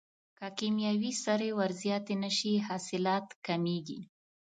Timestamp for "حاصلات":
2.67-3.27